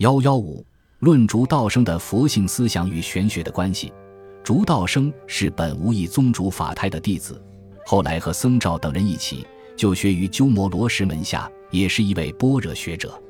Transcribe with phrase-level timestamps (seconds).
[0.00, 0.64] 幺幺五
[1.00, 3.92] 论竺道生的佛性思想与玄学的关系。
[4.42, 7.38] 竺道生是本无意宗主法胎的弟子，
[7.84, 13.22] 后来和僧肇等人一起就学于鸠摩罗什门下，也是一位般若学者。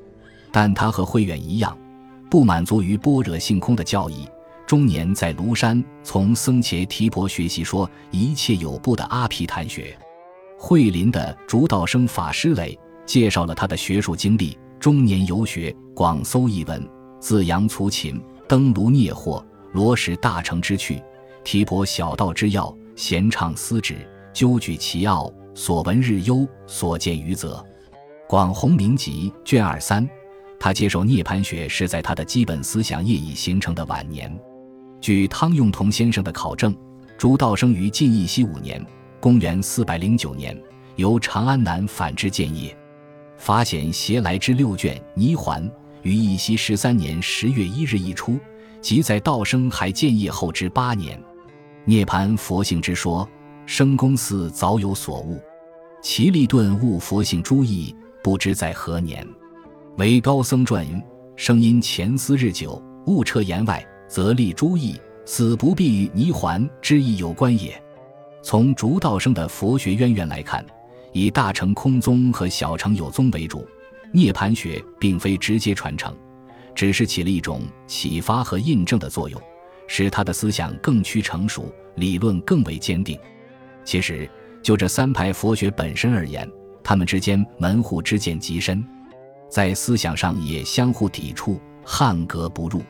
[0.53, 1.77] 但他和慧远一样，
[2.31, 4.29] 不满足于般若性空的教义，
[4.65, 9.99] 终年在庐山从僧伽提婆学习说一切有部的阿毗昙学。
[10.57, 12.73] 慧林的《竺道生法师垒》
[13.05, 14.57] 介绍了他的学术经历。
[14.81, 16.89] 中年游学，广搜译文，
[17.21, 18.19] 自扬粗琴，
[18.49, 19.45] 登庐涅惑，
[19.75, 21.03] 罗什大成之趣，
[21.45, 23.99] 提婆小道之要，闲唱思止，
[24.33, 27.63] 究举其奥，所闻日忧，所见于则。
[28.27, 30.09] 广弘明集卷二三，
[30.59, 34.35] 他接受涅盘学是在他的基本思想业已形成的晚年。
[34.99, 36.75] 据汤用彤先生的考证，
[37.19, 38.83] 竺道生于晋义熙五年
[39.21, 40.59] （公元四百零九年）
[40.97, 42.75] 由长安南返至建业。
[43.41, 45.67] 法显携来之六卷《泥环》
[46.03, 48.39] 于义熙十三年十月一日一出，
[48.83, 51.19] 即在道生还建业后之八年。
[51.87, 53.27] 涅盘佛性之说，
[53.65, 55.41] 生公寺早有所悟。
[56.03, 59.27] 其立顿悟佛性诸义，不知在何年。
[59.97, 61.03] 为高僧传云：
[61.35, 67.83] 生因前思日久，悟彻言外，则立诸义，死不必与泥环之意有关也。
[68.43, 70.63] 从竺道生的佛学渊源来看。
[71.13, 73.67] 以大乘空宗和小乘有宗为主，
[74.13, 76.17] 涅槃学并非直接传承，
[76.75, 79.41] 只是起了一种启发和印证的作用，
[79.87, 83.19] 使他的思想更趋成熟，理论更为坚定。
[83.85, 84.29] 其实，
[84.63, 86.49] 就这三派佛学本身而言，
[86.85, 88.85] 他们之间门户之见极深，
[89.49, 92.83] 在思想上也相互抵触，汉格不入。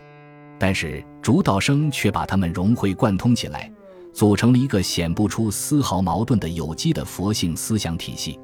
[0.59, 3.73] 但是，竺道生却把他们融会贯通起来。
[4.13, 8.39] 组成了一个显不出丝毫矛盾的有机的佛性思想体系，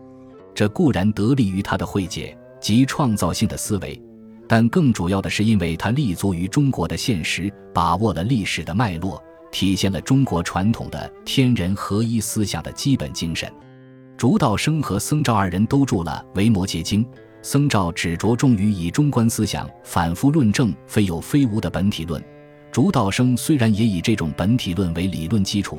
[0.55, 4.01] 这固然得力于他的慧解及创造性的思维，
[4.49, 13.53] 但更主要的是因为他立足于中国的现实，把握了历史的脉络，体现了中国传统的天人合一思想的基本精神。
[14.17, 17.05] 竺道生和僧肇二人都著了《维摩诘经》，
[17.43, 22.23] 僧肇只着重于以中观思想反复论证非有非无的本体论。
[22.77, 25.79] 竺道生虽然也以这种本体论为理论基础，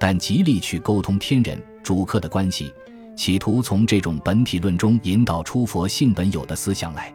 [0.00, 2.72] 但极力去沟通天人主客的关系，
[3.14, 7.12] 企图从这种本体论中引导出佛性本有的思想来。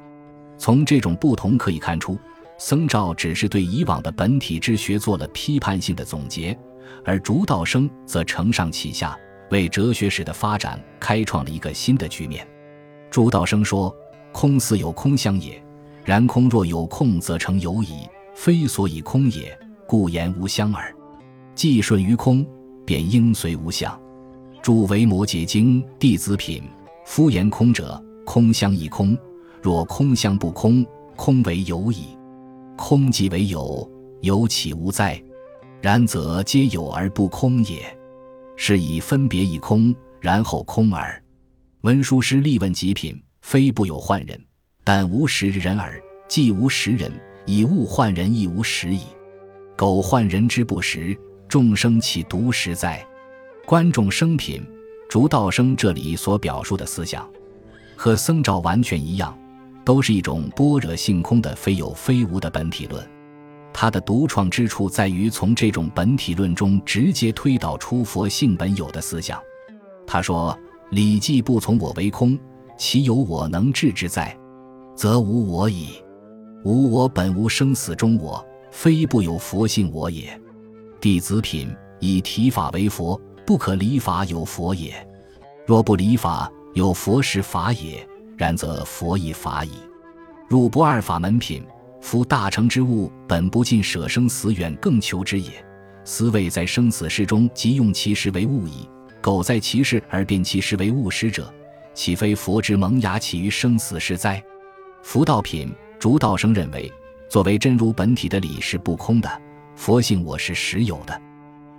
[0.55, 2.15] 从这种不同可以看出，
[2.59, 6.55] 僧肇只是对以往的本体之学做了批判性的总结，
[7.03, 9.17] 而竺道生则承上启下，
[9.49, 12.47] 为哲学史的发展开创了一个新的局面。
[13.09, 13.91] 竺道生说
[14.31, 15.59] ：“空似有空相也，
[16.05, 19.57] 然空若有空，则成有矣。”非所以空也，
[19.87, 20.93] 故言无相耳。
[21.55, 22.45] 既顺于空，
[22.85, 23.99] 便应随无相。
[24.61, 26.63] 诸为摩诘经弟子品，
[27.05, 29.17] 夫言空者，空相亦空。
[29.61, 30.85] 若空相不空，
[31.15, 32.17] 空为有矣。
[32.75, 33.89] 空即为有，
[34.21, 35.21] 有岂无哉？
[35.81, 37.81] 然则皆有而不空也。
[38.55, 41.21] 是以分别以空，然后空耳。
[41.81, 44.41] 文殊师利问极品，非不有幻人，
[44.83, 46.01] 但无实人耳。
[46.27, 47.11] 既无实人。
[47.45, 49.01] 以物换人亦无实矣，
[49.75, 51.17] 苟换人之不实，
[51.47, 53.05] 众生岂独实哉？
[53.65, 54.61] 观众生品，
[55.09, 57.29] 竺道生这里所表述的思想，
[57.95, 59.37] 和僧肇完全一样，
[59.85, 63.05] 都是一种般若性空的非有非无的本体论。
[63.73, 69.41] 他的独创之处在于从这种本体论中直接推导出佛性本有的思想。
[70.05, 70.57] 他说
[70.91, 72.37] ：“礼记不从我为空，
[72.77, 74.37] 其有我能治之在，
[74.95, 75.95] 则无我矣。”
[76.63, 80.39] 无我本无生死中我，非不有佛性我也。
[81.01, 81.69] 弟子品
[81.99, 84.93] 以体法为佛，不可离法有佛也。
[85.65, 88.07] 若不离法，有佛是法也。
[88.37, 89.71] 然则佛亦法矣。
[90.47, 91.63] 入不二法门品，
[92.01, 95.51] 夫大成之物，本不尽舍生死远更求之也。
[96.03, 98.89] 思谓在生死事中，即用其实为物矣。
[99.21, 101.53] 苟在其事而变其实为物实者，
[101.93, 104.43] 岂非佛之萌芽起于生死事哉？
[105.03, 105.71] 福道品。
[106.03, 106.91] 竺道生认为，
[107.29, 109.41] 作为真如本体的理是不空的，
[109.73, 111.21] 佛性我是实有的。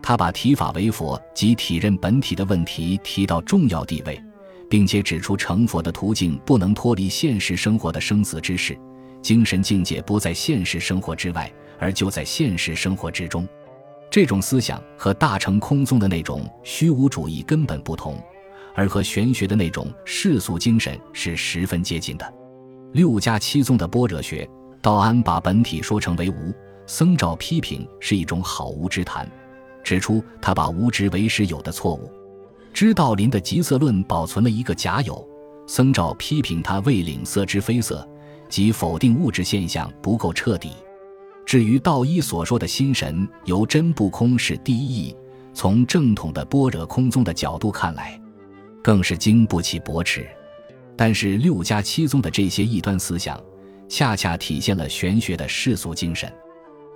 [0.03, 4.19] 他把体法为佛及体认本体的问题提到重要地位，
[4.71, 8.75] 并且指出成佛的途径不能脱离现实生活的生死之事，
[9.21, 13.47] 精神境界不在现实生活之外，而就在现实生活之中。
[14.11, 18.19] 这种思想和大乘空宗的那种虚无主义根本不同，
[18.75, 22.35] 而和玄学的那种世俗精神是十分接近的。
[22.95, 24.49] 六家七宗的般若学，
[24.81, 26.55] 道安把本体说成为无，
[26.87, 29.29] 僧肇批评是一种好无之谈，
[29.83, 32.09] 指出他把无知为实有的错误。
[32.73, 35.29] 知道林的极色论保存了一个假有，
[35.67, 38.09] 僧肇批评他未领色之非色，
[38.49, 40.71] 即否定物质现象不够彻底。
[41.45, 45.17] 至于道一所说的心神由真不空是第一义，
[45.53, 48.21] 从正统的般若空宗的角度看来，
[48.85, 50.25] 更是经不起驳斥。
[50.97, 53.41] 但是六家七宗的这些异端思想，
[53.89, 56.33] 恰恰体现了玄学的世俗精神。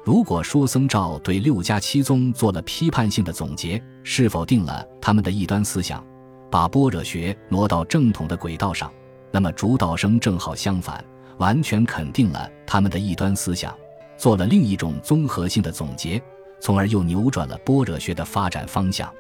[0.05, 6.03] 如果说僧肇对六家七宗做了批判性的总结，是否定了他们的异端思想，
[6.51, 8.91] 把般若学挪到正统的轨道上，
[9.31, 11.05] 那么主导生正好相反，
[11.37, 13.77] 完全肯定了他们的异端思想。
[14.17, 16.21] 做了另一种综合性的总结，
[16.61, 19.13] 从而又扭转了般若学的发展方向。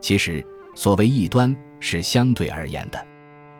[0.00, 0.44] 其实，
[0.74, 3.06] 所谓异端是相对而言的。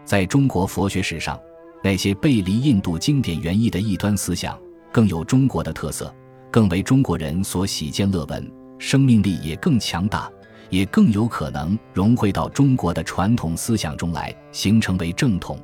[0.04, 1.40] 在中国佛学史上，
[1.82, 4.58] 那些背离印度经典原意的异端思想，
[4.92, 6.14] 更有中国的特色，
[6.50, 10.30] 更为中国人所喜见乐闻，生命力也更强大，
[10.68, 15.58] 也更有可能融汇到中国的传统思想中来，形成为正统。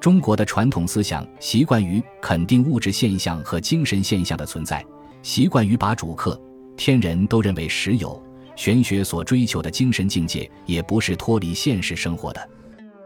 [0.00, 4.84] 中国的传统思想习惯于肯定物质现象和精神现象的存在，
[5.22, 6.40] 习惯于把主客、
[6.76, 8.20] 天人都认为实有。
[8.56, 12.48] 玄学所追求的精神境界也不是脱离现实生活的。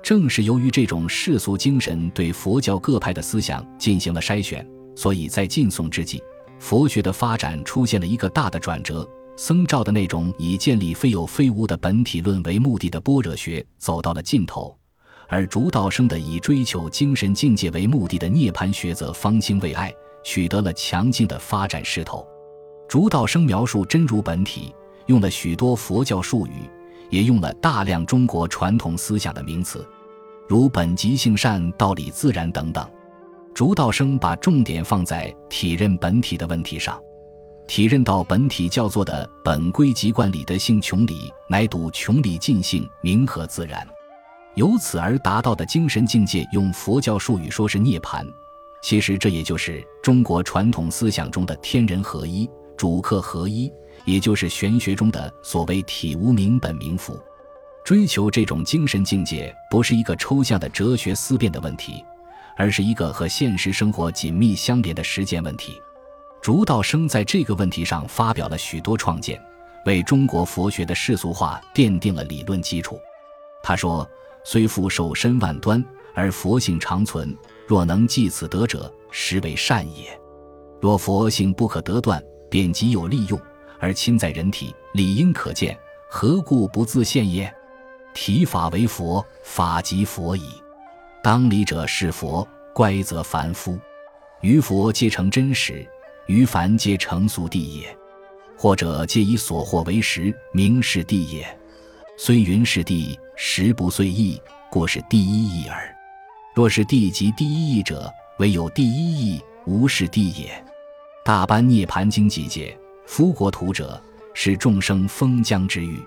[0.02, 4.66] 正是由于这种世俗精神对佛教各派的思想进行了筛选，
[4.96, 6.20] 所以在晋宋之际，
[6.58, 9.08] 佛学的发展出现了一个大的转折。
[9.36, 14.76] 僧肇的那种以建立非有非无的本体论为目的的般若学走到了尽头。
[15.28, 19.90] 而竺道生的以追求精神境界为目的的涅槃学则方兴未艾，
[20.22, 22.26] 取得了强劲的发展势头。
[22.86, 24.74] 竺道生描述真如本体，
[25.06, 26.68] 用了许多佛教术语，
[27.12, 29.86] 也用了大量中国传统思想的名词，
[30.48, 32.88] 如本即性善、道理自然等等。
[33.54, 36.98] 竺道生把重点放在体认本体的问题上，
[37.68, 43.86] 体认到本体叫做的本归即观理的性穷理，乃睹穷理尽性，明和自然。
[44.54, 48.26] 由此而达到的精神境界，用佛教术语说是涅槃，
[48.82, 53.70] 其实这也就是中国传统思想中的天人合一、主客合一，
[54.04, 57.18] 也就是玄学中的所谓体无明本明佛。
[57.84, 62.04] 追求这种精神境界，不是一个抽象的哲学思辨的问题，
[62.56, 65.80] 而是一个和现实生活紧密相连的实践问题。
[66.40, 69.40] 竺道生在这个问题上发表了许多创建，
[69.86, 73.00] 为中国佛学的世俗化奠定了理论基础。
[73.62, 74.08] 他说。
[74.44, 75.84] 虽复受身万端，
[76.16, 77.32] 而佛性长存。
[77.64, 80.20] 若能继此得者，实为善也。
[80.80, 82.20] 若佛性不可得断，
[82.50, 83.40] 便极有利用，
[83.82, 85.76] 而亲在人体，理应可见，
[86.08, 87.52] 何故不自现也？
[88.14, 90.48] 体法为佛，法即佛矣。
[91.20, 93.76] 当理者是佛，乖则凡夫。
[94.40, 95.84] 于佛皆成真实，
[96.28, 97.94] 于凡皆成俗谛也。
[98.56, 101.44] 或者皆以所获为实，名是谛也。
[102.16, 103.18] 虽云是谛。
[103.34, 104.40] 实不遂意，
[104.70, 105.96] 过是第一义耳。
[106.54, 110.64] 若是地即第一义者，唯有第一义，无是地也。
[111.24, 114.00] 大般涅盘经几解：夫国土者，
[114.32, 115.98] 是众生封疆之域，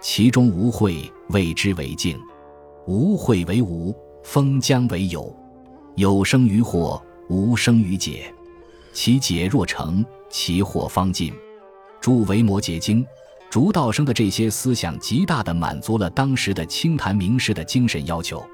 [0.00, 2.16] 其中无秽，谓之为净；
[2.86, 5.34] 无秽为无，封疆为有。
[5.96, 8.32] 有生于祸，无生于解。
[8.92, 11.32] 其解若成，其祸方尽。
[12.00, 13.04] 诸维摩诘经。
[13.48, 18.44] 竺道生的这些思想，极大地满足了当时的清谈名士的精神要求。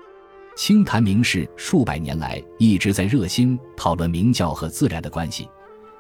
[0.55, 5.49] 清谈名士数百年来一直在热心讨论明教和自然的关系，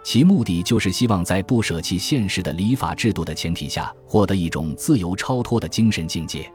[0.02, 6.50] 其目的就是希望在不舍弃现实的礼法制度的前提下，获得一种自由超脱的精神境界。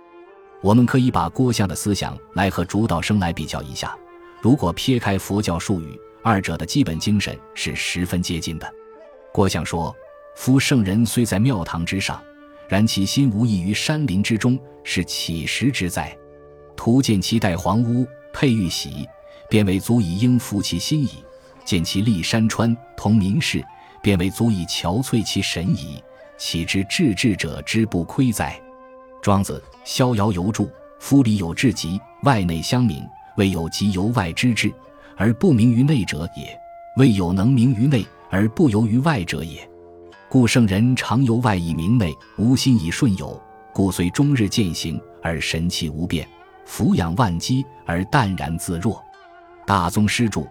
[0.62, 3.98] 我们可以把郭象的思想来和竺道生来比较一下。
[4.42, 8.72] 如果撇开佛教术语，二者的基本精神是十分接近的。
[9.34, 9.96] 郭象说。
[10.40, 12.22] 夫圣人虽在庙堂之上，
[12.70, 16.16] 然其心无异于山林之中，是乞食之哉？
[16.76, 19.08] 徒见其戴黄屋，佩玉玺，
[19.50, 21.24] 便为足以应付其心矣；
[21.68, 23.62] 见其立山川，同民士，
[24.02, 26.02] 便为足以憔悴其神矣。
[26.38, 28.58] 岂知至智者之不亏哉？
[29.22, 33.06] 庄子《逍遥游》注：夫里有至极，外内相明，
[33.36, 34.74] 未有及由外之至
[35.18, 36.46] 而不明于内者也；
[36.96, 39.70] 未有能明于内而不由于外者也。
[40.30, 43.38] 故圣人常由外以明内，无心以顺有，
[43.74, 46.26] 故虽终日践行而神气无变，
[46.66, 49.04] 俯仰万机而淡然自若。
[49.66, 50.48] 大宗师著，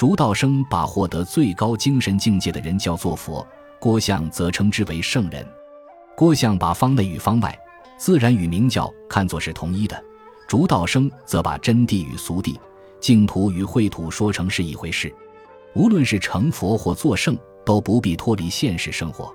[0.00, 3.46] 竺道生把获得最高精神境界的人叫做佛，
[3.78, 5.46] 郭象则称之为圣人。
[6.16, 7.54] 郭象把方内与方外、
[7.98, 10.02] 自然与明教看作是同一的，
[10.48, 12.56] 竺道生则把真谛与俗谛、
[12.98, 15.14] 净土与秽土说成是一回事。
[15.74, 17.36] 无论是成佛或作圣。
[17.62, 19.30] 都不必脱离现实生活，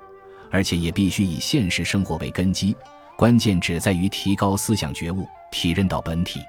[0.50, 2.76] 而且也必须以现实生活为根基。
[3.16, 6.40] 关键只在于提高思想觉悟，体认到本体。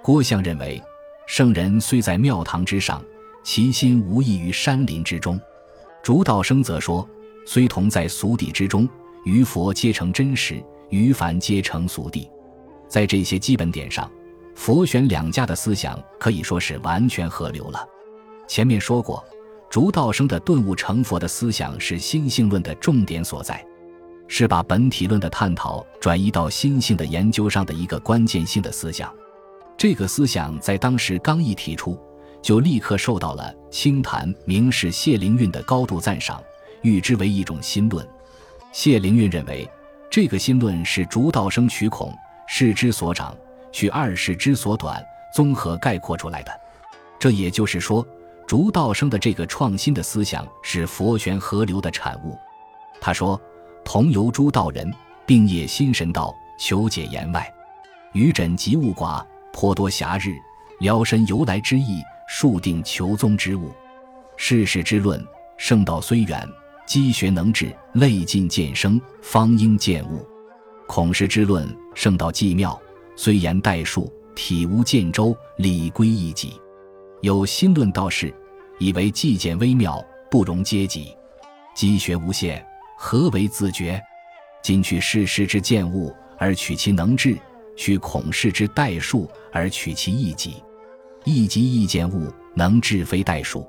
[0.00, 0.80] 郭象认为，
[1.26, 3.02] 圣人虽在庙堂之上，
[3.42, 5.40] 其心无异于山林之中。
[6.02, 7.08] 竺道生则说
[7.46, 8.88] ：“虽同在俗地之中，
[9.24, 12.28] 于佛皆成真实，于凡皆成俗地。”
[12.88, 14.10] 在这些基本点上，
[14.54, 17.86] 佛玄两家的思想可以说是完全合流了。
[18.46, 19.24] 前面说过，
[19.68, 23.62] 竺道生的顿悟成佛的思想是心性论的重点所在。
[24.30, 29.10] 是把本体论的探讨转移到心性的研究上的一个关键性的思想。
[29.76, 31.98] 这个思想在当时刚一提出，
[32.42, 36.42] 就立刻受到了清谈名士谢灵运的高度赞赏，
[36.82, 38.06] 誉之为一种新论。
[38.72, 39.68] 谢灵运认为，
[40.10, 42.12] 这个新论是竺道生取孔
[42.46, 43.36] 世之所长，
[43.72, 45.04] 取二世之所短，
[45.34, 46.60] 综合概括出来的。
[47.18, 48.06] 这也就是说，
[48.46, 52.36] 竺道生的这个创新的思想是佛玄合流的产物。
[53.00, 53.40] 他说。
[53.84, 54.92] 同游诸道人，
[55.24, 57.50] 并业心神道，求解言外。
[58.12, 60.36] 余枕及物寡，颇多暇日，
[60.80, 63.72] 聊身由来之意，数定求宗之物。
[64.36, 65.20] 世事之论，
[65.56, 66.46] 圣道虽远，
[66.86, 70.24] 积学能治，累尽渐生，方应见物。
[70.86, 72.80] 孔氏之论，圣道既妙，
[73.16, 76.52] 虽言代数，体无见周，理归一己。
[77.22, 78.32] 有心论道士，
[78.78, 81.16] 以为既简微妙，不容阶级，
[81.74, 82.64] 积学无限。
[82.96, 84.00] 何为自觉？
[84.62, 87.36] 今取世事之见物而取其能治；
[87.76, 90.62] 取孔氏之代数而取其意己。
[91.28, 93.66] 意己意见物，能治非代数。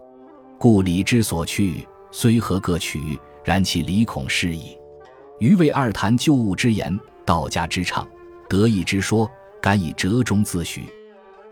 [0.58, 4.78] 故理之所去，虽合各取，然其理孔是矣。
[5.40, 8.08] 余为二谈旧物之言，道家之唱，
[8.50, 9.30] 得意之说，
[9.62, 10.84] 敢以折中自许。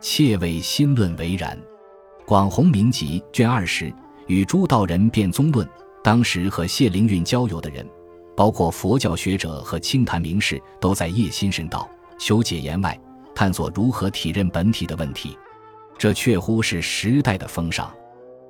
[0.01, 1.57] 切谓心论为然。
[2.25, 3.93] 广弘明集卷二十，
[4.27, 5.67] 与诸道人辩宗论。
[6.03, 7.87] 当时和谢灵运交友的人，
[8.35, 12.97] 包括佛教学者和清谈名士，都在业心神道、求解言外，
[13.33, 15.37] 探索如何体认本体的问题。
[15.97, 17.91] 这确乎是时代的风尚。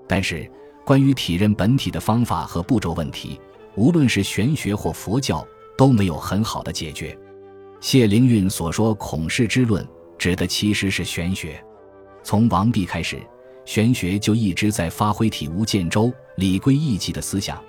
[0.08, 0.50] 但是，
[0.86, 3.40] 关于体认本体的方法和步骤问题，
[3.76, 5.46] 无论是玄学或佛教，
[5.78, 7.18] 都没有很好的解决。
[7.80, 9.88] 谢灵运所说“孔氏之论”，
[10.18, 11.64] 指的其实是玄学。
[12.24, 13.20] 从王弼开始。
[13.66, 17.62] 玄学就一直在发挥体无见周、理归意气的思想，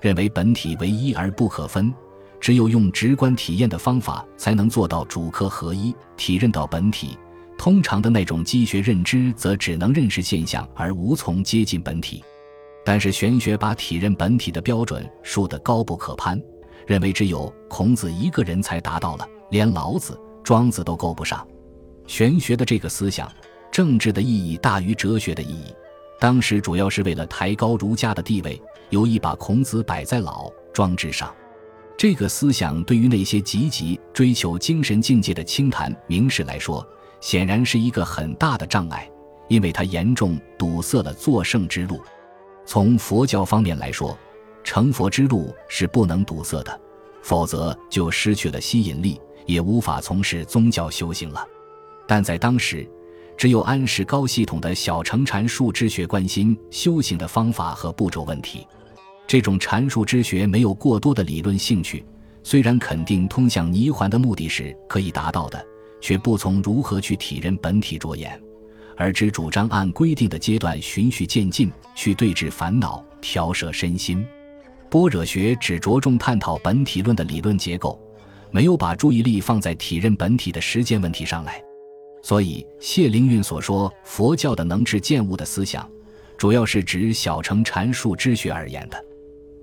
[0.00, 1.92] 认为本体为一而不可分，
[2.40, 7.18] 只有用直观体验的方法才能做到主客合一，体认到本体。
[7.62, 12.20] 通常的那种机学认知则只能认识现象而无从接近本体。
[12.84, 16.42] 但是玄学把体认本体的标准树得高不可攀，
[16.88, 21.46] 认为只有孔子一个人才达到了，连老子、庄子都够不上。
[22.08, 23.30] 玄学的这个思想。
[23.70, 25.72] 政治的意义大于哲学的意义。
[26.18, 31.32] 当时主要是为了抬高儒家的地位，有意把孔子摆在老庄之上。
[31.96, 36.84] 这个思想对于那些积极追求精神境界的清谈名士来说，
[37.22, 39.08] 显然是一个很大的障碍，
[39.48, 42.02] 因为它严重堵塞了作圣之路。
[42.66, 44.18] 从佛教方面来说，
[44.64, 46.80] 成佛之路是不能堵塞的，
[47.22, 51.46] 否则就失去了吸引力，也无法从事宗教修行了。
[52.08, 52.86] 但在当时，
[53.36, 58.66] 只有安世高系统的小乘禅术之学关心修行的方法和步骤问题，
[59.28, 62.04] 这种禅术之学没有过多的理论兴趣，
[62.42, 65.64] 虽然肯定通向泥环的目的是可以达到的，
[66.02, 68.38] 却不从如何去体认本体着眼，
[68.96, 74.26] 而只主张按规定的阶段循序渐进去对治烦恼、调摄身心。
[74.90, 77.98] 般若学只着重探讨本体论的理论结构，
[78.50, 81.62] 没有把注意力放在体认本体的实践问题上来。
[82.22, 85.88] 所以，谢灵运所说佛教的能治见物的思想，
[86.36, 89.04] 主要是指小乘禅术之学而言的。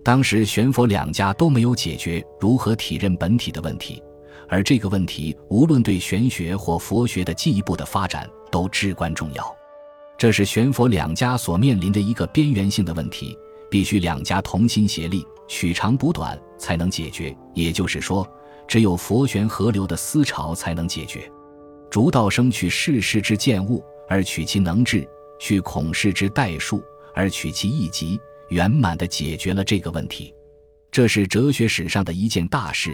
[0.04, 4.02] 当时玄佛两家都没有解决如何体认本体的问题，
[4.50, 9.56] 而这个问题无论对玄学或佛学的进一步的发展都至关重要。
[10.18, 13.38] 这是玄佛两家所面临的一个边缘性的问题，
[13.70, 17.34] 必须两家同心协力，取长补短，才能解决。
[17.54, 18.28] 也就是说，
[18.68, 21.32] 只有佛玄合流的思潮才能解决。
[21.90, 25.08] 竺道生取世事之见物而取其能治，
[25.40, 26.84] 去孔氏之代数
[27.16, 30.34] 而取其意极，圆满地解决了这个问题。
[30.92, 32.94] 这是哲学史上的一件大事，